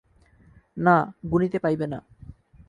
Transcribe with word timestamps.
না, 0.77 0.95
গুনিতে 1.31 1.57
পাইবে 1.59 1.85
না। 1.87 1.99